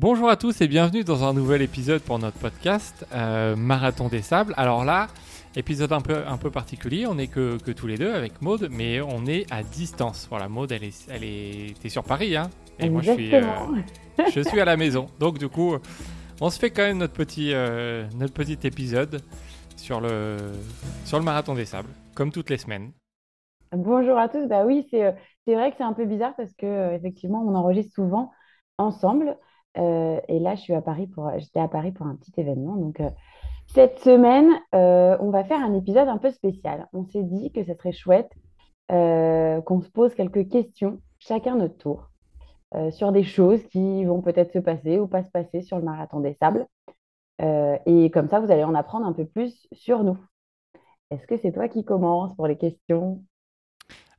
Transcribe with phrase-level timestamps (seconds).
[0.00, 4.22] Bonjour à tous et bienvenue dans un nouvel épisode pour notre podcast euh, Marathon des
[4.22, 4.54] Sables.
[4.56, 5.08] Alors là,
[5.56, 8.68] épisode un peu, un peu particulier, on n'est que, que tous les deux avec Maude,
[8.70, 10.26] mais on est à distance.
[10.30, 13.42] Voilà, Maude, elle est, elle est, t'es sur Paris, hein Et moi, je suis, euh,
[14.34, 15.08] je suis à la maison.
[15.18, 15.76] Donc du coup,
[16.40, 19.20] on se fait quand même notre petit, euh, notre petit épisode
[19.76, 20.38] sur le,
[21.04, 22.92] sur le Marathon des Sables, comme toutes les semaines.
[23.76, 24.48] Bonjour à tous.
[24.48, 25.14] Bah oui, c'est
[25.46, 28.32] c'est vrai que c'est un peu bizarre parce que effectivement, on enregistre souvent
[28.78, 29.36] ensemble.
[29.78, 32.76] Euh, et là, je suis à Paris pour, j'étais à Paris pour un petit événement.
[32.76, 33.10] Donc, euh,
[33.66, 36.88] cette semaine, euh, on va faire un épisode un peu spécial.
[36.92, 38.30] On s'est dit que ce serait chouette
[38.88, 42.10] qu'on se pose quelques questions, chacun notre tour,
[42.90, 46.18] sur des choses qui vont peut-être se passer ou pas se passer sur le marathon
[46.18, 46.66] des sables.
[47.38, 50.18] et comme ça, vous allez en apprendre un peu plus sur nous.
[51.12, 53.22] Est-ce que c'est toi qui commence pour les questions?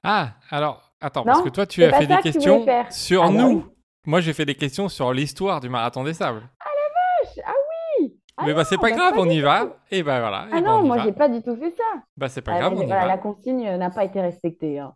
[0.04, 3.66] Ah, alors, attends, parce que toi, tu as fait des questions sur ah bah nous.
[4.06, 6.42] Moi, j'ai fait des questions sur l'histoire du marathon des sables.
[6.60, 7.54] Ah la vache Ah
[8.00, 9.78] oui ah Mais bah, c'est pas bah, grave, on y va.
[9.92, 10.48] Et bah voilà.
[10.52, 12.02] Ah non, moi, j'ai pas du tout fait ça.
[12.18, 13.06] Bah, c'est pas grave, on y va.
[13.06, 14.80] La consigne n'a pas été respectée.
[14.80, 14.94] Hein.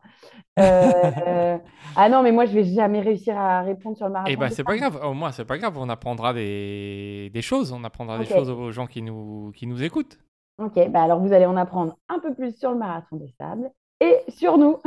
[0.57, 1.57] Euh,
[1.95, 4.31] ah non, mais moi, je vais jamais réussir à répondre sur le marathon.
[4.31, 4.99] Et bah, c'est pas grave.
[5.03, 5.77] Au moins, c'est pas grave.
[5.77, 7.71] On apprendra des, des choses.
[7.71, 10.17] On apprendra des choses aux gens qui nous, qui nous écoutent.
[10.57, 13.69] Ok, bah alors vous allez en apprendre un peu plus sur le marathon des sables
[13.99, 14.77] et sur nous.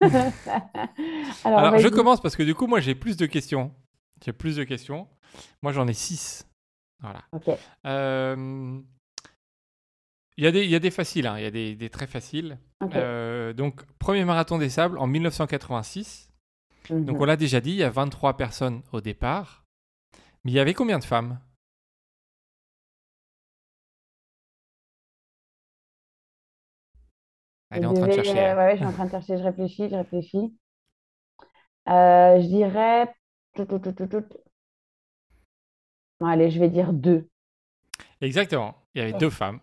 [1.44, 3.72] Alors, je commence parce que du coup, moi, j'ai plus de questions.
[4.24, 5.08] J'ai plus de questions.
[5.62, 6.46] Moi, j'en ai six.
[7.00, 7.22] Voilà.
[7.86, 8.80] Euh,
[10.36, 11.36] il y, a des, il y a des faciles, hein.
[11.38, 12.58] il y a des, des très faciles.
[12.94, 16.30] Euh, donc, premier marathon des sables en 1986.
[16.90, 17.22] Donc, mhm.
[17.22, 19.64] on l'a déjà dit, il y a 23 personnes au départ.
[20.44, 21.38] Mais il y avait combien de femmes?
[27.70, 28.38] Elle est en train de chercher.
[28.38, 30.54] Euh, ouais, je suis en train de chercher, je réfléchis, je réfléchis.
[31.88, 33.12] Euh, je dirais.
[36.20, 37.28] allez, je vais dire deux.
[38.20, 38.74] Exactement.
[38.94, 39.60] Il y avait deux femmes.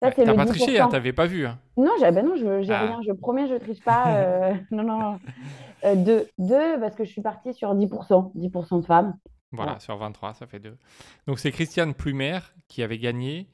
[0.00, 1.46] T'as pas triché, hein, t'avais pas vu.
[1.46, 1.58] Hein.
[1.76, 2.86] Non, ben non, j'ai ah.
[2.86, 3.00] rien.
[3.06, 4.16] Je promets, je triche pas.
[4.16, 5.18] Euh, non, non,
[5.96, 6.28] deux.
[6.38, 8.32] deux, parce que je suis partie sur 10%.
[8.36, 9.16] 10% de femmes.
[9.52, 10.76] Voilà, sur 23, ça fait deux.
[11.26, 13.48] Donc c'est Christiane Plumer qui avait gagné.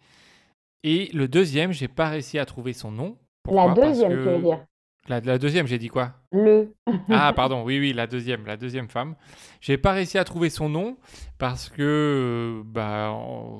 [0.82, 3.16] Et le deuxième, j'ai pas réussi à trouver son nom
[3.50, 4.64] la deuxième, tu veux dire
[5.08, 6.12] la, deuxième, j'ai dit quoi?
[6.30, 6.74] Le.
[7.10, 9.16] ah, pardon, oui, oui, la deuxième, la deuxième femme.
[9.60, 10.96] J'ai pas réussi à trouver son nom
[11.38, 13.12] parce que bah,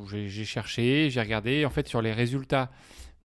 [0.06, 1.64] j'ai cherché, j'ai regardé.
[1.66, 2.70] En fait, sur les résultats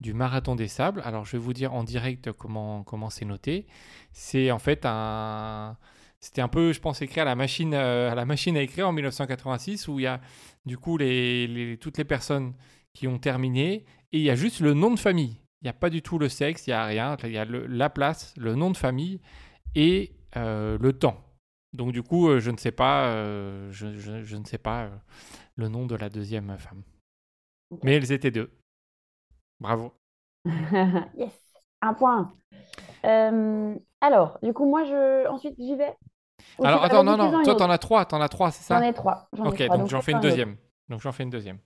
[0.00, 3.66] du marathon des sables, alors je vais vous dire en direct comment comment c'est noté.
[4.12, 5.76] C'est en fait un.
[6.18, 8.88] C'était un peu, je pense, écrit à la machine, euh, à la machine à écrire
[8.88, 10.20] en 1986 où il y a
[10.64, 12.54] du coup les, toutes les personnes
[12.94, 15.38] qui ont terminé et il y a juste le nom de famille.
[15.62, 17.16] Il n'y a pas du tout le sexe, il n'y a rien.
[17.24, 19.20] Il y a la place, le nom de famille
[19.74, 21.22] et euh, le temps.
[21.72, 24.90] Donc du coup, euh, je ne sais pas, euh, je, ne sais pas
[25.56, 26.82] le nom de la deuxième femme.
[27.82, 28.50] Mais elles étaient deux.
[29.60, 29.92] Bravo.
[30.44, 31.32] yes,
[31.82, 32.32] un point.
[33.02, 35.94] alors, du coup, moi, je ensuite j'y vais?
[36.62, 38.78] alors attends, non, non, toi, t'en as trois, t'en as trois, c'est ça?
[38.78, 39.28] J'en ai trois.
[39.38, 40.56] Ok, donc j'en fais une deuxième.
[40.88, 41.58] Donc j'en fais une deuxième.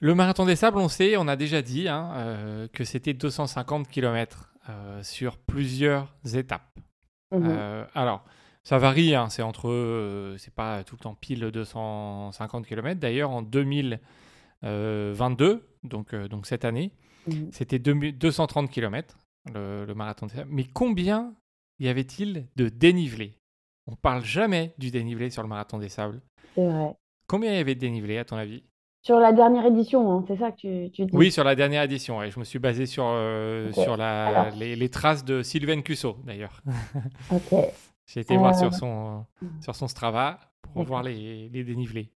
[0.00, 3.88] Le marathon des sables, on sait, on a déjà dit hein, euh, que c'était 250
[3.88, 6.78] km euh, sur plusieurs étapes.
[7.32, 7.46] Mhm.
[7.48, 8.24] Euh, alors,
[8.62, 13.00] ça varie, hein, c'est entre, c'est pas tout le temps pile 250 km.
[13.00, 16.92] D'ailleurs, en 2022, donc, donc cette année,
[17.26, 17.50] mhm.
[17.52, 19.18] c'était 230 km
[19.52, 20.50] le, le, marathon des sables.
[20.52, 21.34] Mais combien
[21.80, 23.34] y avait-il de dénivelé?
[23.88, 26.20] On parle jamais du dénivelé sur le marathon des sables.
[26.54, 26.94] C'est vrai.
[27.26, 28.62] Combien y avait de dénivelé à ton avis?
[29.08, 31.16] Sur la dernière édition, hein, c'est ça que tu, tu, dis?
[31.16, 32.22] Oui, sur la dernière édition.
[32.22, 36.60] Et je me suis basé sur, euh, sur la, les, traces de Sylvain Cusso, d'ailleurs.
[37.32, 37.58] ok.
[38.06, 39.24] J'ai été voir sur euh, son,
[39.62, 40.38] sur son Strava
[40.74, 42.12] pour voir les, les dénivelés.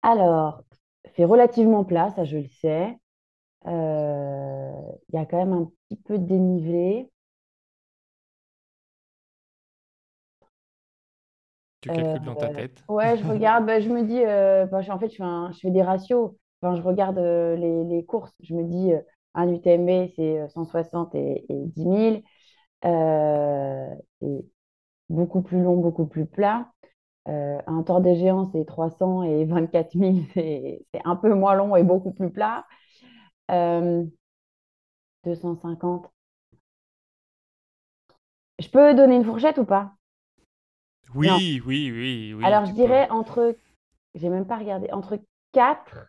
[0.00, 0.62] Alors,
[1.14, 2.96] c'est relativement plat, ça je le sais.
[3.66, 4.72] Euh,
[5.10, 7.10] il y a quand même un petit peu de dénivelé.
[11.84, 14.98] Tu calcules dans ta euh, tête Ouais, je regarde, bah, je me dis, euh, en
[14.98, 16.32] fait, je fais, je fais des ratios.
[16.62, 18.92] Enfin, je regarde euh, les, les, courses, je me dis,
[19.34, 22.22] un UTMB, c'est 160 et, et 10 000.
[24.20, 24.44] c'est
[25.10, 26.70] beaucoup plus long, beaucoup plus plat.
[27.26, 31.82] un tour des géants, c'est 300 et 24 000, c'est un peu moins long et
[31.82, 32.64] beaucoup plus plat.
[35.24, 36.10] 250.
[38.58, 39.92] Je peux donner une fourchette ou pas?
[41.14, 42.44] Oui, oui, oui, oui.
[42.44, 43.56] Alors, je dirais entre,
[44.14, 45.18] j'ai même pas regardé, entre
[45.52, 46.08] 4,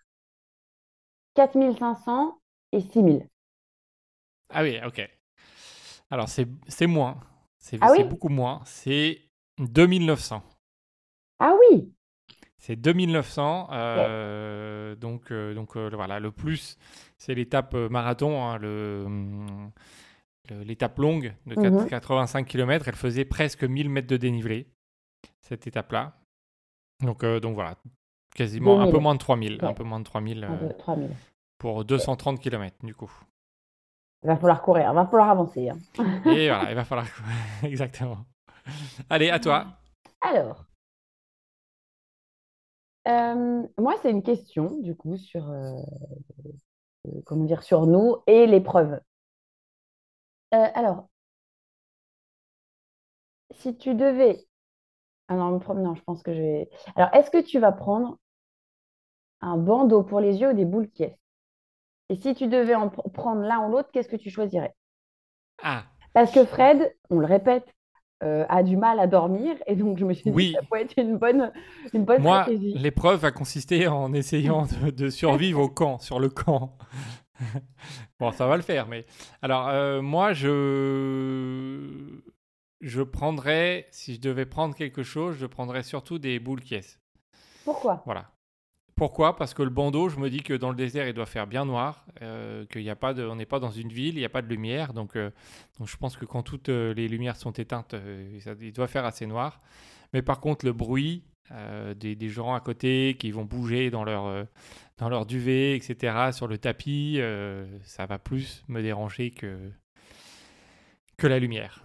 [1.35, 2.39] 4500
[2.71, 3.27] et 6000.
[4.49, 5.09] Ah oui, ok.
[6.09, 7.19] Alors, c'est moins.
[7.57, 8.61] C'est ah beaucoup moins.
[8.65, 9.21] C'est
[9.57, 10.43] 2900.
[11.39, 11.91] Ah oui
[12.57, 13.69] C'est 2900.
[13.71, 16.77] euh, Donc, euh, donc euh, voilà, le plus,
[17.17, 19.07] c'est l'étape marathon, hein, le,
[20.63, 21.89] l'étape longue de quatre- Mhm.
[21.89, 22.87] 85 km.
[22.87, 24.67] Elle faisait presque 1000 mètres de dénivelé,
[25.47, 26.13] cette étape-là.
[27.01, 27.75] Donc, euh, donc voilà,
[28.35, 29.01] quasiment un peu 2000.
[29.03, 29.59] moins de 3000.
[29.61, 29.73] Un Ouais.
[29.73, 31.09] peu moins de 3000 Un, euh, deux, 3000.
[31.57, 33.11] pour 230 km, du coup.
[34.23, 35.69] Il va falloir courir, il va falloir avancer.
[35.69, 35.77] hein.
[36.25, 37.05] Et voilà, il va falloir.
[37.63, 38.25] Exactement.
[39.09, 39.65] Allez, à toi.
[40.21, 40.65] Alors,
[43.07, 45.79] euh, moi, c'est une question, du coup, sur, euh,
[47.07, 48.99] euh, comment dire, sur nous et l'épreuve.
[50.55, 51.07] Euh, alors,
[53.51, 54.47] si tu devais...
[55.27, 56.69] Ah non, non, je pense que je vais...
[56.95, 58.17] Alors, est-ce que tu vas prendre
[59.39, 61.17] un bandeau pour les yeux ou des boules qui est?
[62.09, 64.75] Et si tu devais en pr- prendre l'un ou l'autre, qu'est-ce que tu choisirais?
[65.61, 67.65] Ah, Parce que Fred, on le répète,
[68.23, 70.83] euh, a du mal à dormir et donc je me suis dit que ça pourrait
[70.83, 71.51] être une bonne,
[71.93, 72.73] une bonne moi, stratégie.
[72.73, 76.77] l'épreuve va consister en essayant de, de survivre au camp, sur le camp.
[78.19, 79.05] bon, ça va le faire, mais.
[79.41, 82.21] Alors, euh, moi, je.
[82.81, 86.99] Je prendrais, si je devais prendre quelque chose, je prendrais surtout des boules caisses.
[87.63, 88.03] Pourquoi?
[88.05, 88.31] Voilà.
[88.95, 89.35] Pourquoi?
[89.35, 91.65] Parce que le bandeau, je me dis que dans le désert, il doit faire bien
[91.65, 94.25] noir, euh, qu'il y a pas de, on n'est pas dans une ville, il n'y
[94.25, 95.31] a pas de lumière, donc, euh,
[95.77, 98.87] donc je pense que quand toutes euh, les lumières sont éteintes, euh, ça- il doit
[98.87, 99.61] faire assez noir.
[100.13, 101.23] Mais par contre, le bruit
[101.97, 104.47] des, des gens à côté qui vont bouger dans leur,
[104.97, 107.19] dans leur duvet, etc., sur le tapis,
[107.83, 109.71] ça va plus me déranger que,
[111.17, 111.84] que la lumière.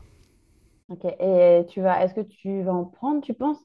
[0.90, 1.04] Ok.
[1.20, 3.58] Et tu vas, est-ce que tu vas en prendre, tu penses?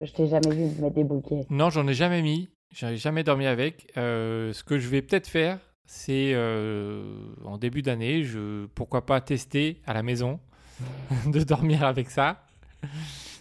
[0.00, 1.46] Je t'ai jamais vu mettre des bouquets.
[1.48, 2.48] Non, j'en ai jamais mis.
[2.70, 3.86] J'ai jamais dormi avec.
[3.96, 7.04] Euh, ce que je vais peut-être faire, c'est euh,
[7.44, 10.40] en début d'année, je pourquoi pas tester à la maison
[11.26, 12.42] de dormir avec ça.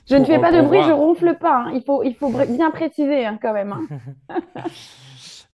[0.09, 0.89] Je ne fais pas de bruit, voir.
[0.89, 1.63] je ronfle pas.
[1.65, 1.71] hein.
[1.73, 3.71] Il faut, il faut bien préciser hein, quand même.
[3.71, 4.35] hein.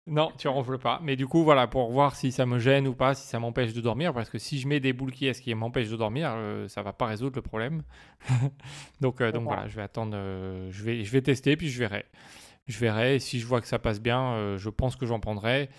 [0.09, 1.01] Non, tu ronfles pas.
[1.03, 3.73] Mais du coup, voilà, pour voir si ça me gêne ou pas, si ça m'empêche
[3.73, 6.31] de dormir, parce que si je mets des boules qui est-ce qui m'empêche de dormir,
[6.33, 7.83] euh, ça va pas résoudre le problème.
[9.01, 11.79] donc, euh, donc voilà, je vais attendre, euh, je vais, je vais tester puis je
[11.81, 12.05] verrai.
[12.69, 13.19] Je verrai.
[13.19, 15.71] Si je vois que ça passe bien, euh, je pense que j'en prendrai.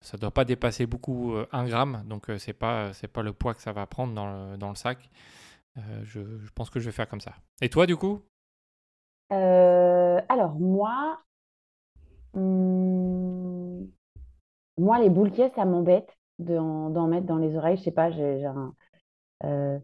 [0.00, 3.54] Ça doit pas dépasser beaucoup euh, 1 gramme, donc c'est pas, c'est pas le poids
[3.54, 5.10] que ça va prendre dans le, dans le sac.
[6.04, 7.34] Je, je pense que je vais faire comme ça.
[7.60, 8.22] Et toi, du coup?
[9.30, 11.20] Alors moi,
[12.34, 13.05] hum,
[14.78, 17.76] moi les boules ça m'embête d'en mettre dans les oreilles.
[17.76, 18.10] Je sais pas,
[19.44, 19.78] euh,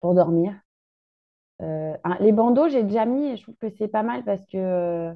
[0.00, 0.54] pour dormir.
[1.60, 4.56] Euh, les bandeaux, j'ai déjà mis et je trouve que c'est pas mal parce que,
[4.56, 5.12] euh,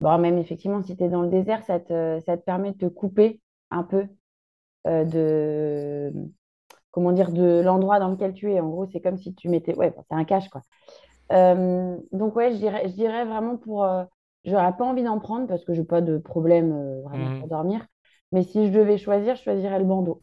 [0.00, 3.40] bon, même effectivement, si tu es dans le désert, ça te, permet de te couper
[3.70, 4.06] un peu
[4.84, 6.12] de,
[6.90, 8.60] comment dire, de l'endroit dans lequel tu es.
[8.60, 10.62] En gros, c'est comme si tu mettais, ouais, c'est un cache, quoi.
[11.30, 13.86] Donc, ouais, je dirais, vraiment pour,
[14.44, 17.38] j'aurais pas envie d'en prendre parce que j'ai pas de problème euh, vraiment Mhm.
[17.40, 17.86] pour dormir.
[18.32, 20.20] Mais si je devais choisir, je choisirais le bandeau.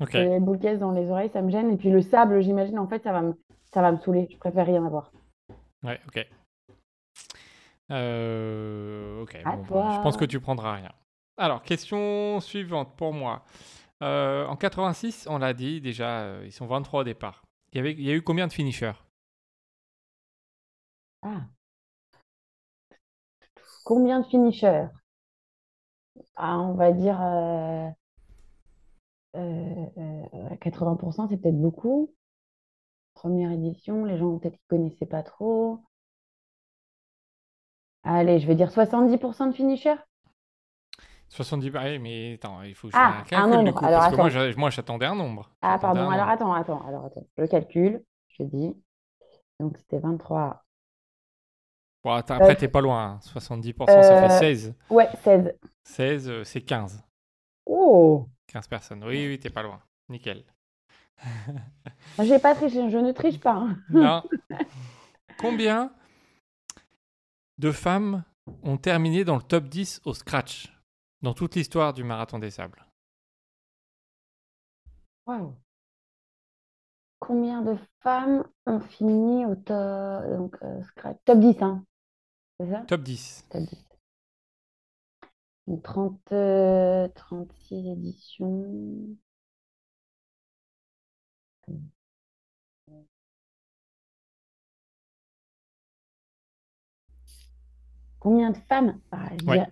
[0.00, 0.14] Ok.
[0.14, 1.70] Et les boules dans les oreilles, ça me gêne.
[1.70, 3.34] Et puis le sable, j'imagine, en fait, ça va me,
[3.72, 4.28] ça va me saouler.
[4.30, 5.12] Je préfère rien avoir.
[5.82, 6.26] Ouais, ok.
[7.90, 10.92] Euh, ok, bon, bah, je pense que tu prendras rien.
[11.36, 13.42] Alors, question suivante pour moi.
[14.02, 17.42] Euh, en 86, on l'a dit déjà, ils sont 23 au départ.
[17.72, 18.92] Il y, avait, il y a eu combien de finishers
[21.22, 21.40] Ah.
[23.90, 24.86] Combien de finishers?
[26.36, 27.88] Ah, on va dire euh,
[29.34, 32.14] euh, euh, 80%, c'est peut-être beaucoup.
[33.14, 35.80] Première édition, les gens peut-être qu'ils connaissaient pas trop.
[38.04, 39.96] Allez, je vais dire 70% de finishers.
[41.30, 44.02] 70, ah oui, mais attends, il faut que je Ah, fasse un du coup, Alors,
[44.02, 45.50] parce que moi, j'attendais un nombre.
[45.62, 46.02] Ah, pardon.
[46.02, 46.30] Alors, nombre.
[46.30, 47.26] attends, attends, alors, attends.
[47.36, 48.04] Je calcule.
[48.38, 48.72] Je dis.
[49.58, 50.64] Donc, c'était 23.
[52.02, 53.04] Bon, attends, après, Euh, t'es pas loin.
[53.14, 53.18] hein.
[53.22, 54.74] 70%, ça fait euh, 16.
[54.88, 55.54] Ouais, 16.
[55.84, 57.02] 16, euh, c'est 15.
[57.66, 58.26] Oh!
[58.46, 59.04] 15 personnes.
[59.04, 59.80] Oui, oui, t'es pas loin.
[60.08, 60.44] Nickel.
[62.18, 63.52] J'ai pas triché, je ne triche pas.
[63.52, 63.76] hein.
[63.90, 64.22] Non.
[65.38, 65.92] Combien
[67.58, 68.24] de femmes
[68.62, 70.72] ont terminé dans le top 10 au scratch
[71.20, 72.86] dans toute l'histoire du marathon des sables?
[75.26, 75.54] Waouh.
[77.18, 81.84] Combien de femmes ont fini au top, donc, euh, scratch- top 10, hein?
[82.60, 82.84] C'est ça?
[82.86, 83.46] Top 10.
[83.50, 83.86] Top 10.
[85.66, 89.16] Donc, 30, euh, 36 éditions.
[98.18, 98.98] Combien de femmes?
[99.12, 99.56] Ah, Ouais.
[99.56, 99.66] dirais-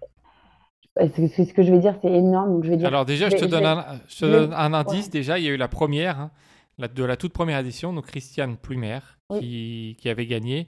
[1.01, 2.55] Euh, ce que je vais dire, c'est énorme.
[2.55, 2.89] Donc je vais dire.
[2.89, 5.05] Alors déjà, je te donne un, je te je vais- donne un indice.
[5.05, 5.11] ouais.
[5.13, 6.31] Déjà, il y a eu la première, hein,
[6.77, 8.99] la- de la toute première édition, donc Christiane Plumer,
[9.31, 9.39] Oui.
[9.39, 10.67] qui, qui avait gagné.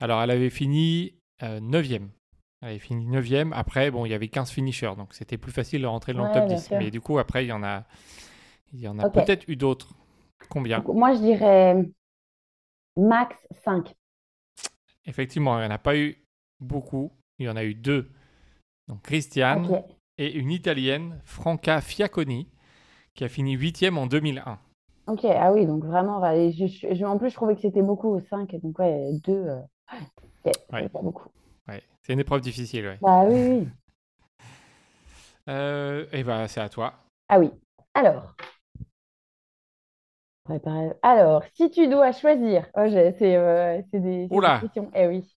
[0.00, 2.10] Alors, elle avait fini 9e.
[2.62, 5.82] Elle a fini 9 Après, bon, il y avait 15 finishers, donc c'était plus facile
[5.82, 6.68] de rentrer dans le Ouais, top bien 10.
[6.68, 6.78] sûr.
[6.78, 7.84] Mais du coup, après, il y en a,
[8.72, 9.14] il y en a Ok.
[9.14, 9.94] peut-être eu d'autres.
[10.48, 10.84] Combien?
[10.84, 11.90] Donc, moi, je dirais
[12.96, 13.94] max 5.
[15.06, 16.22] Effectivement, il n'y en a pas eu
[16.60, 17.12] beaucoup.
[17.38, 18.10] Il y en a eu deux.
[18.88, 19.96] Donc, Christiane Ok.
[20.18, 22.48] et une Italienne, Franca Fiacconi,
[23.14, 24.60] qui a fini 8 en 2001.
[25.06, 26.20] Ok, ah oui, donc vraiment,
[26.66, 29.48] je- je- en plus, je trouvais que c'était beaucoup, 5, donc ouais, 2,
[29.92, 30.82] Ouais.
[30.82, 31.28] c'est pas beaucoup.
[31.68, 31.82] Ouais.
[32.02, 32.98] C'est une épreuve difficile, ouais.
[33.00, 33.68] Bah oui, oui.
[35.48, 36.94] Euh, et bah, c'est à toi.
[37.28, 37.52] Ah oui.
[37.94, 38.34] Alors.
[41.02, 44.60] Alors, si tu dois choisir, oh, c'est euh, des, des Oula.
[44.60, 44.90] questions.
[44.94, 45.36] Eh oui.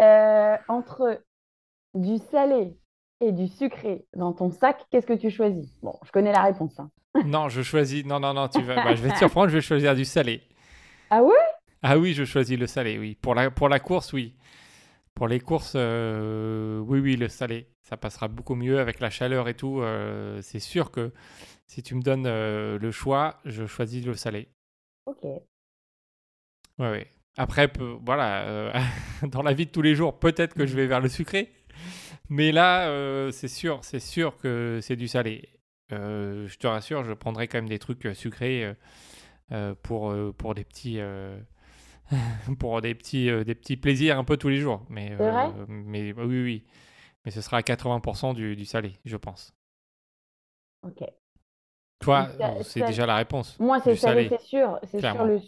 [0.00, 1.22] Euh, entre
[1.94, 2.76] du salé
[3.20, 5.70] et du sucré dans ton sac, qu'est-ce que tu choisis?
[5.82, 6.78] Bon, je connais la réponse.
[6.78, 6.90] hein.
[7.24, 8.04] Non, je choisis.
[8.04, 8.76] Non, non, non, tu vas.
[8.84, 10.42] bah, je vais te surprendre, je vais choisir du salé.
[11.10, 11.34] Ah ouais?
[11.82, 13.16] Ah oui, je choisis le salé, oui.
[13.20, 14.34] Pour la, pour la course, oui.
[15.14, 17.68] Pour les courses, euh, oui, oui, le salé.
[17.82, 19.80] Ça passera beaucoup mieux avec la chaleur et tout.
[19.82, 21.12] euh, c'est sûr que
[21.66, 24.48] si tu me donnes euh, le choix, je choisis le salé.
[25.04, 25.24] Ok.
[26.78, 27.06] Ouais, ouais.
[27.36, 28.72] Après, peu- voilà,
[29.22, 31.50] dans la vie de tous les jours, peut-être que je vais vers le sucré.
[32.30, 35.48] Mais là, c'est sûr, c'est sûr que c'est du salé.
[35.90, 38.74] Je te rassure, je prendrai quand même des trucs sucrés
[39.82, 41.00] pour, pour des petits,
[42.58, 44.84] pour des petits, euh, des petits plaisirs un peu tous les jours.
[44.88, 46.64] Mais, vrai euh, mais oui, oui.
[47.24, 49.54] Mais ce sera à 80% du, du salé, je pense.
[50.82, 51.02] Ok.
[52.00, 52.28] Toi,
[52.62, 53.58] c'est déjà la réponse.
[53.58, 54.78] Moi, c'est salé, c'est sûr.
[54.84, 55.40] C'est sûr, le,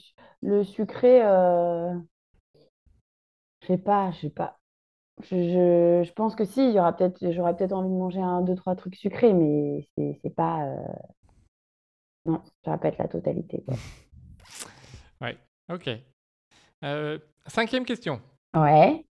[0.42, 1.94] le sucré, euh,
[3.62, 4.58] je sais pas, je sais pas.
[5.22, 8.20] Je, je, je pense que si, il y aura peut-être, j'aurais peut-être envie de manger
[8.22, 10.66] un, deux, trois trucs sucrés, mais c'est pas.
[12.26, 13.74] Non, ça va pas être la totalité, quoi.
[15.68, 15.88] Ok.
[16.85, 18.20] Euh, cinquième question.
[18.54, 19.04] Ouais.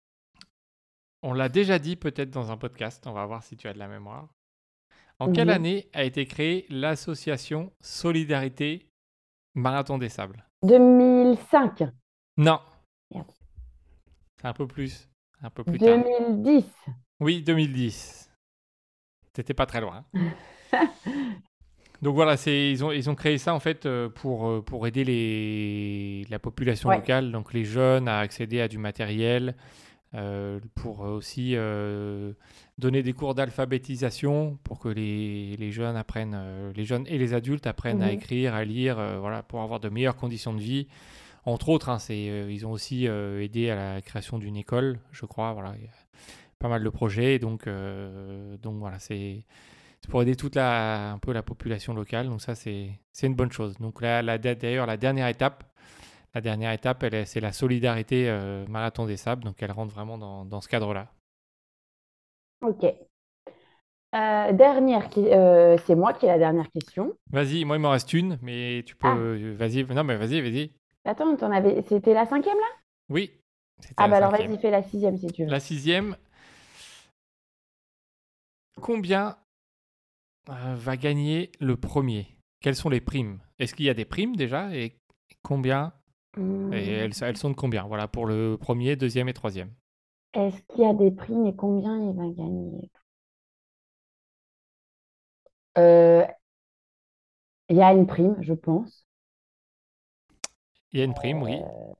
[1.22, 3.78] On l'a déjà dit peut-être dans un podcast, on va voir si tu as de
[3.78, 4.28] la mémoire.
[5.18, 8.86] En quelle année a été créée l'association Solidarité
[9.54, 10.44] Marathon des Sables?
[10.62, 11.84] 2005,
[12.36, 12.60] Non.
[13.14, 13.30] Merde.
[14.38, 15.08] C'est un peu plus,
[15.40, 15.98] un peu plus tard.
[16.28, 16.64] 2010.
[17.20, 18.30] Oui, 2010.
[19.32, 20.04] T'étais pas très loin.
[22.02, 24.86] Donc voilà, c'est ils ont ils ont créé ça en fait euh, pour euh, pour
[24.86, 26.96] aider les la population Ouais.
[26.96, 29.54] locale, donc les jeunes à accéder à du matériel,
[30.14, 32.32] euh, pour aussi euh,
[32.78, 37.34] donner des cours d'alphabétisation pour que les, les jeunes apprennent euh, les jeunes et les
[37.34, 38.12] adultes apprennent à Mhm.
[38.12, 40.86] écrire, à lire, voilà, pour avoir de meilleures conditions de vie.
[41.46, 45.52] Entre autres, hein, c'est ils ont aussi aidé à la création d'une école, je crois.
[45.52, 45.90] Voilà, il y a
[46.58, 47.68] pas mal de projets, donc
[48.62, 49.44] donc voilà, c'est
[50.06, 52.28] c'est pour aider toute la, un peu la population locale.
[52.28, 53.76] Donc ça, c'est une bonne chose.
[53.78, 55.64] Donc là, la, d'ailleurs, la dernière étape,
[56.32, 59.42] la dernière étape, c'est la solidarité euh, marathon des sables.
[59.42, 61.08] Donc elle rentre vraiment dans, dans ce cadre-là.
[62.60, 62.84] Ok.
[62.84, 67.16] Euh, dernière, euh, c'est moi qui ai la dernière question.
[67.32, 69.16] Vas-y, moi il m'en reste une, mais tu peux, Ah.
[69.16, 70.70] euh, vas-y, non mais vas-y, vas-y.
[71.04, 72.76] Attends, t'en avais, c'était la cinquième là?
[73.08, 73.32] Oui.
[73.96, 75.50] Ah bah alors vas-y, fais la sixième si tu veux.
[75.50, 76.16] La sixième.
[78.80, 79.36] Combien
[80.48, 82.28] euh, va gagner le premier
[82.60, 83.40] Quelles sont les primes?
[83.58, 84.74] Est-ce qu'il y a des primes déjà?
[84.74, 84.98] Et
[85.42, 85.92] combien?
[86.72, 87.84] Et elles, elles sont de combien?
[87.84, 89.72] Voilà, pour le premier, deuxième et troisième.
[90.34, 92.90] Est-ce qu'il y a des primes et combien il va gagner?
[95.78, 96.26] Euh,
[97.68, 99.06] il y a une prime, je pense.
[100.92, 101.60] Il y a une prime, oui.
[101.62, 101.94] Euh,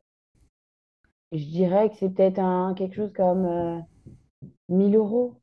[1.33, 3.79] je dirais que c'est peut-être un, quelque chose comme euh,
[4.69, 5.41] 1000 euros.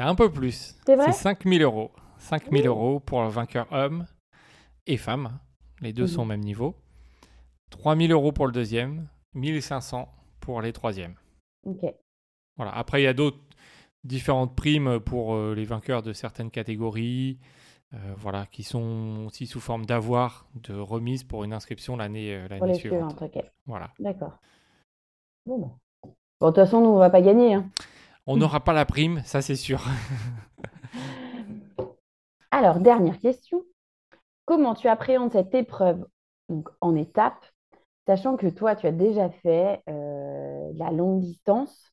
[0.00, 0.74] C'est un peu plus.
[0.86, 1.12] C'est vrai?
[1.12, 1.90] C'est 5000 euros.
[2.16, 2.66] 5000 Oui.
[2.66, 4.06] euros pour le vainqueur homme
[4.86, 5.38] et femme.
[5.82, 6.08] Les deux Mhm.
[6.08, 6.74] sont au même niveau.
[7.68, 9.08] 3000 euros pour le deuxième.
[9.34, 10.08] 1500
[10.40, 11.16] pour les troisièmes.
[11.66, 11.84] Ok.
[12.56, 12.72] Voilà.
[12.74, 13.42] Après, il y a d'autres
[14.02, 17.38] différentes primes pour euh, les vainqueurs de certaines catégories,
[17.92, 22.48] euh, voilà, qui sont aussi sous forme d'avoir de remise pour une inscription l'année euh,
[22.48, 23.22] l'année suivante.
[23.66, 23.90] Voilà.
[23.98, 24.38] D'accord.
[25.44, 25.76] Bon, bah.
[26.40, 27.52] Bon, de toute façon, nous, on va pas gagner.
[27.52, 27.68] hein.
[28.32, 29.84] On n'aura pas la prime, ça c'est sûr.
[32.52, 33.64] Alors, dernière question.
[34.44, 36.06] Comment tu appréhendes cette épreuve
[36.80, 37.44] en étapes,
[38.06, 41.92] sachant que toi, tu as déjà fait euh, la longue distance,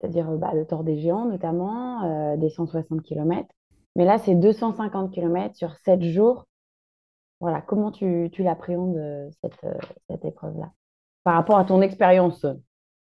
[0.00, 3.46] c'est-à-dire euh, bah, le Tour des Géants notamment, euh, des 160 km.
[3.96, 6.46] Mais là, c'est 250 km sur 7 jours.
[7.38, 8.98] Voilà, comment tu, tu l'appréhendes,
[9.42, 9.60] cette,
[10.08, 10.72] cette épreuve-là,
[11.22, 12.46] par rapport à ton expérience?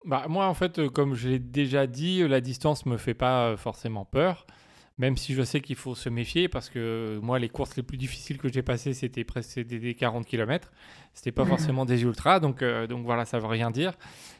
[0.05, 3.13] Bah, moi, en fait, euh, comme je l'ai déjà dit, euh, la distance me fait
[3.13, 4.45] pas euh, forcément peur.
[4.97, 7.97] même si je sais qu'il faut se méfier parce que moi, les courses les plus
[7.97, 10.71] difficiles que j'ai passées, c'était presque des 40 km.
[11.13, 13.93] C'était pas forcément des ultras, donc, euh, donc voilà, ça veut rien dire.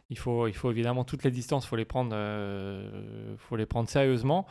[0.10, 3.90] Il faut, il faut évidemment toutes les distances, faut les prendre, euh, faut les prendre
[3.90, 4.48] sérieusement.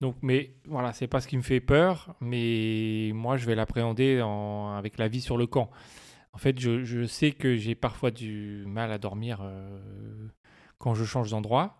[0.00, 4.20] Donc, mais voilà, c'est pas ce qui me fait peur, mais moi, je vais l'appréhender
[4.76, 5.70] avec la vie sur le camp.
[6.32, 9.78] En fait, je, je sais que j'ai parfois du mal à dormir euh,
[10.78, 11.74] quand je change d'endroit.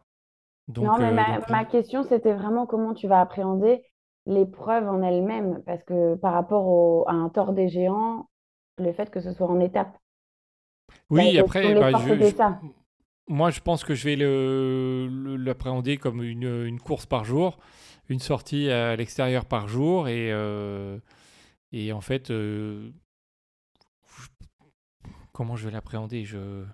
[0.76, 3.82] Non, mais euh, ma, question, c'était vraiment comment tu vas appréhender
[4.26, 8.28] l'épreuve en elle-même, parce que par rapport à un tort des géants,
[8.76, 9.96] le fait que ce soit en étape.
[11.08, 11.90] Oui, après, bah,
[13.28, 14.16] moi, je pense que je vais
[15.38, 17.58] l'appréhender comme une, course par jour,
[18.08, 20.98] une sortie à l'extérieur par jour, et, euh,
[21.72, 22.90] et en fait, euh,
[25.32, 26.24] comment je vais l'appréhender?
[26.24, 26.64] Je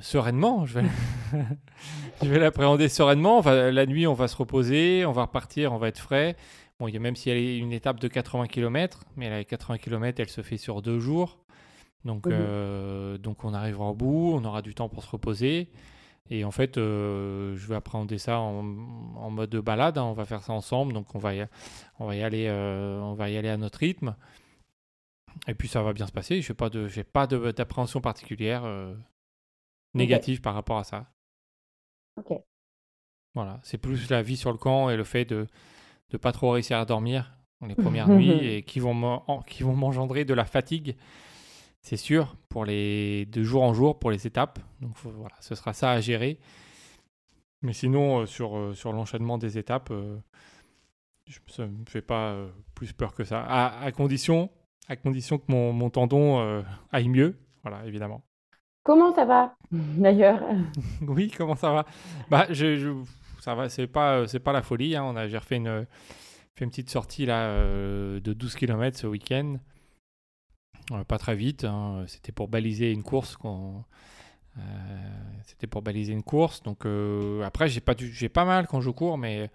[0.00, 0.66] sereinement.
[0.66, 0.86] Je vais,
[2.22, 3.42] je vais l'appréhender sereinement.
[3.42, 6.36] la nuit, on va se reposer, on va repartir, on va être frais.
[6.78, 9.44] Bon, il y a même si elle est une étape de 80 km, mais elle
[9.44, 11.38] 80 km, elle se fait sur deux jours.
[12.04, 12.32] Donc, mhm.
[12.34, 15.68] euh, donc on arrivera au bout, on aura du temps pour se reposer.
[16.30, 19.98] Et en fait, euh, je vais appréhender ça en, mode de balade.
[19.98, 20.04] Hein.
[20.04, 21.46] On va faire ça ensemble, donc on va y,
[21.98, 24.14] on va y aller, euh, on va y aller à notre rythme.
[25.48, 26.40] Et puis ça va bien se passer.
[26.40, 28.62] Je n'ai pas de, j'ai pas d'appréhension particulière
[29.94, 31.12] négative par rapport à ça.
[32.16, 32.38] Ok.
[33.34, 35.46] Voilà, c'est plus la vie sur le camp et le fait de
[36.12, 40.24] ne pas trop réussir à dormir les premières nuits et qui vont, qui vont m'engendrer
[40.24, 40.96] de la fatigue,
[41.82, 44.58] c'est sûr, pour les de jour en jour, pour les étapes.
[44.80, 46.38] Donc voilà, ce sera ça à gérer.
[47.62, 50.16] Mais sinon, euh, sur, euh, sur l'enchaînement des étapes, euh,
[51.46, 52.36] ça ne me fait pas
[52.74, 53.42] plus peur que ça.
[53.42, 54.50] À, à, condition,
[54.88, 58.24] à condition que mon, mon tendon aille mieux, voilà, évidemment.
[58.82, 60.42] Comment ça va d'ailleurs?
[61.06, 61.86] Oui, comment ça va?
[62.30, 63.02] Bah, je,
[63.40, 63.68] ça va.
[63.68, 64.96] C'est pas, c'est pas la folie.
[64.96, 65.04] Hein.
[65.04, 65.86] On a, j'ai refait une,
[66.54, 69.56] fait une petite sortie euh, de 12 km ce week-end.
[70.92, 71.64] Euh, pas très vite.
[71.64, 72.04] Hein.
[72.06, 73.36] C'était pour baliser une course.
[73.44, 74.60] Euh,
[75.44, 76.62] c'était pour baliser une course.
[76.62, 76.86] Donc
[77.44, 77.94] après, j'ai pas,
[78.32, 79.50] pas mal quand je cours, mais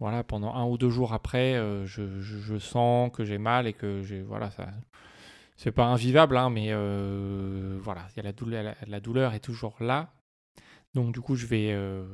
[0.00, 4.02] voilà, pendant un ou deux jours après, je, je, sens que j'ai mal et que
[4.02, 4.68] j'ai, voilà, ça
[5.56, 9.76] c'est pas invivable, hein, mais euh, voilà, y a la, douleur, la, douleur est toujours
[9.80, 10.08] là.
[10.94, 12.04] Donc du coup, je vais, euh,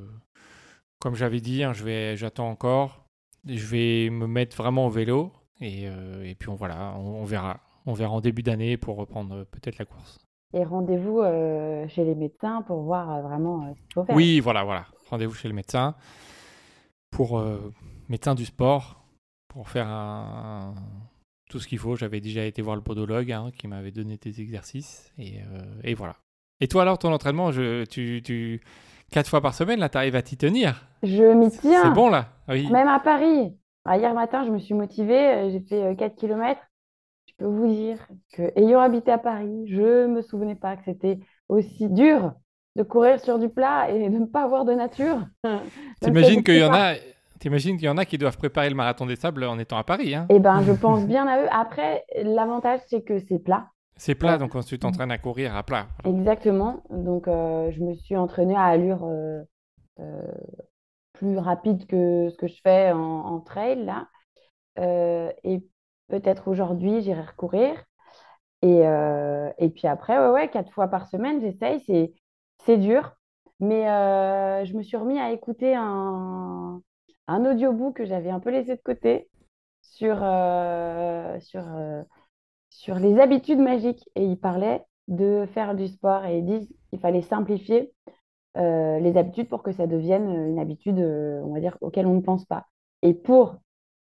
[1.01, 3.05] comme j'avais dit, hein, je vais, j'attends encore.
[3.47, 7.61] Je vais me mettre vraiment au vélo et, euh, et puis on, voilà, on, verra.
[7.87, 10.19] On verra en début d'année pour reprendre peut-être la course.
[10.53, 11.23] Et rendez-vous
[11.89, 14.17] chez les médecins pour voir vraiment ce qu'il faut faire.
[14.17, 14.87] Oui, voilà, voilà.
[15.09, 15.95] Rendez-vous chez le médecin
[17.11, 17.43] pour
[18.09, 18.99] médecin du sport
[19.49, 20.75] pour faire un,
[21.49, 21.97] tout ce qu'il faut.
[21.97, 25.13] J'avais déjà été voir le podologue hein, qui m'avait donné des exercices.
[25.19, 26.17] Et, euh, et, voilà.
[26.61, 28.61] Et toi, alors, ton entraînement, je, tu, tu,
[29.11, 30.87] quatre fois par semaine, là, tu arrives à t'y tenir?
[31.03, 31.83] Je m'y tiens.
[31.83, 32.29] C'est bon, là?
[32.49, 32.71] Oui.
[32.71, 33.55] Même à Paris.
[33.85, 35.35] Ah, hier matin, je me suis motivée.
[35.35, 36.61] Euh, j'ai fait 4 euh, km.
[37.27, 37.99] Je peux vous dire
[38.33, 42.33] que, ayant habité à Paris, je ne me souvenais pas que c'était aussi dur
[42.77, 45.27] de courir sur du plat et de ne pas avoir de nature.
[46.01, 46.95] T'imagines qu'il y en a
[47.41, 49.85] T'imagines qu'il y en a qui doivent préparer le marathon des sables en étant à
[49.85, 51.49] Paris hein Eh ben, je pense bien à eux.
[51.53, 53.69] Après, l'avantage, c'est que c'est plat.
[53.97, 55.87] C'est plat, donc tu t'entraînes à courir à plat.
[56.05, 56.83] Exactement.
[56.91, 59.43] Donc, euh, je me suis entraînée à allure euh,
[59.99, 60.23] euh,
[61.13, 64.07] plus rapide que ce que je fais en, trail, là.
[65.43, 65.65] et
[66.09, 67.73] peut-être aujourd'hui, j'irai recourir.
[68.63, 68.83] Et,
[69.59, 71.81] et puis après, ouais, ouais, quatre fois par semaine, j'essaye.
[71.87, 72.13] C'est,
[72.65, 73.17] c'est dur.
[73.59, 73.85] Mais
[74.65, 76.81] je me suis remis à écouter un,
[77.29, 79.29] un audiobook que j'avais un peu laissé de côté
[79.83, 82.03] sur, euh, sur, euh,
[82.71, 84.09] sur les habitudes magiques.
[84.17, 87.93] Et il parlait de faire du sport et ils disent qu'il fallait simplifier
[88.57, 92.21] euh, les habitudes pour que ça devienne une habitude, on va dire, auquel on ne
[92.23, 92.67] pense pas.
[93.03, 93.57] Et pour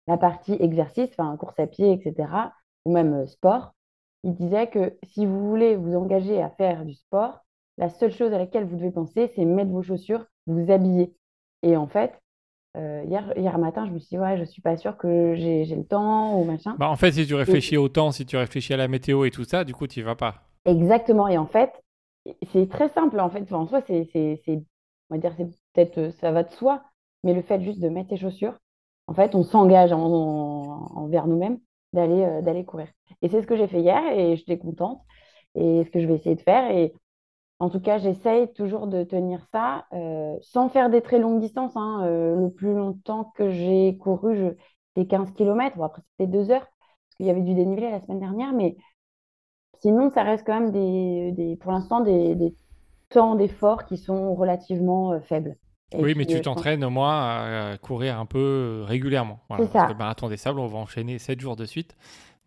[0.07, 2.29] la partie exercice, enfin course à pied, etc.,
[2.85, 3.75] ou même sport,
[4.23, 7.41] il disait que si vous voulez vous engager à faire du sport,
[7.79, 11.15] la seule chose à laquelle vous devez penser, c'est mettre vos chaussures, vous habiller.
[11.63, 12.21] Et en fait,
[12.77, 15.65] euh, hier, hier matin, je me suis dit, ouais, je suis pas sûre que j'ai
[15.65, 16.75] le temps ou machin.
[16.79, 19.31] Bah, en fait, si tu réfléchis au temps, si tu réfléchis à la météo et
[19.31, 20.43] tout ça, du coup, tu y vas pas.
[20.65, 21.29] Exactement.
[21.29, 21.71] Et en fait,
[22.53, 23.21] c'est très simple.
[23.21, 24.09] En fait, en soi, c'est,
[25.11, 26.83] on va dire, c'est peut-être, euh, ça va de soi,
[27.23, 28.55] mais le fait juste de mettre tes chaussures,
[29.07, 31.59] en fait, on s'engage envers nous-mêmes
[31.93, 32.89] d'aller euh, d'aller courir.
[33.23, 35.01] Et c'est ce que j'ai fait hier et j'étais contente.
[35.55, 36.71] Et ce que je vais essayer de faire.
[36.71, 36.93] Et
[37.64, 41.74] en tout cas, j'essaye toujours de tenir ça euh, sans faire des très longues distances.
[41.77, 42.03] Hein.
[42.05, 44.50] Euh, le plus longtemps que j'ai couru,
[44.88, 45.74] c'était 15 km.
[45.79, 48.53] Bon, après, c'était deux heures parce qu'il y avait du dénivelé la semaine dernière.
[48.53, 48.77] Mais
[49.81, 52.55] sinon, ça reste quand même des, pour l'instant des,
[53.09, 55.57] temps d'effort qui sont relativement euh, faibles.
[55.94, 59.40] oui, mais tu t'entraînes au moins à courir un peu régulièrement.
[59.48, 61.96] Voilà, parce que le marathon des sables, on va enchaîner 7 jours de suite.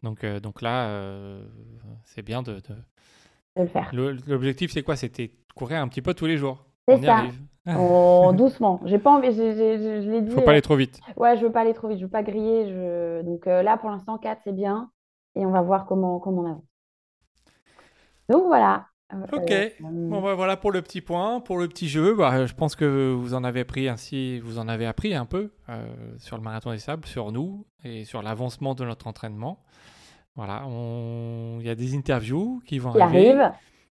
[0.04, 0.92] Donc, donc là,
[2.04, 2.62] c'est bien de,
[3.64, 3.92] le faire.
[3.94, 4.96] L'objectif, c'est quoi?
[4.96, 6.66] C'était courir un petit peu tous les jours.
[6.88, 7.24] C'est ça.
[7.78, 8.80] Oh, doucement.
[8.86, 9.32] J'ai pas envie.
[9.32, 10.32] Je l'ai dit.
[10.32, 11.00] Faut pas aller trop vite.
[11.16, 12.00] Ouais, je veux pas aller trop vite.
[12.00, 12.68] Je veux pas griller.
[12.70, 13.22] Je...
[13.24, 14.90] Donc là, pour l'instant, 4, c'est bien.
[15.36, 16.64] Et on va voir comment, comment on avance.
[18.30, 18.88] Donc voilà.
[19.14, 19.52] Euh, ok.
[19.52, 22.16] Euh, bon, bah, voilà pour le petit point, pour le petit jeu.
[22.16, 25.52] Bah, je pense que vous en avez appris ainsi, vous en avez appris un peu
[25.70, 29.64] euh, sur le marathon des sables, sur nous et sur l'avancement de notre entraînement.
[30.38, 30.64] Voilà,
[31.60, 33.50] il y a des interviews qui vont arriver.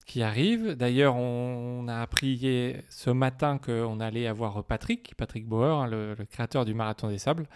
[0.07, 0.74] Qui arrivent.
[0.74, 6.64] D'ailleurs, on, a appris ce matin qu'on allait avoir Patrick, Patrick Bauer, hein, le, créateur
[6.64, 7.46] du marathon des sables.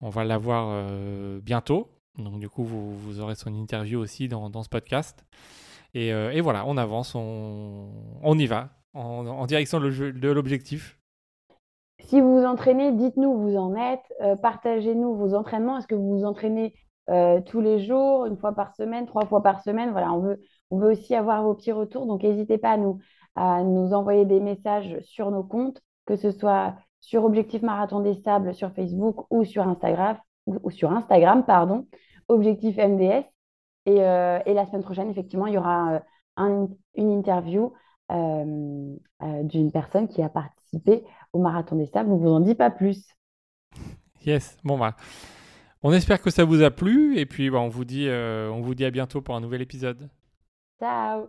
[0.00, 0.90] On va l'avoir
[1.42, 1.90] bientôt.
[2.18, 5.24] Donc du coup, vous, vous, aurez son interview aussi dans, dans ce podcast.
[5.96, 7.88] Euh, et, voilà, on avance, on,
[8.22, 10.98] on y va, en, direction de l'objectif.
[12.00, 15.78] Si vous vous entraînez, dites-nous où vous en êtes, euh, partagez-nous vos entraînements.
[15.78, 16.74] Est-ce que vous vous entraînez
[17.10, 20.40] euh, tous les jours, une fois par semaine, trois fois par semaine Voilà, on veut,
[20.70, 22.06] on veut aussi avoir vos petits retours.
[22.06, 22.98] Donc n'hésitez pas à nous,
[23.34, 28.14] à nous envoyer des messages sur nos comptes, que ce soit sur Objectif Marathon des
[28.14, 31.86] Sables sur Facebook ou sur Instagram, ou sur Instagram, pardon,
[32.28, 33.24] Objectif MDS.
[33.86, 36.00] Euh, et, la semaine prochaine, effectivement, il y aura
[36.38, 37.72] euh, une interview
[38.10, 42.10] d'une personne qui a participé au Marathon des Sables.
[42.10, 43.14] On ne vous en dit pas plus.
[44.24, 44.94] Yes, bon bah.
[45.84, 48.74] On espère que ça vous a plu et puis bah, on, vous dit, on vous
[48.74, 50.08] dit à bientôt pour un nouvel épisode.
[50.80, 51.28] Ciao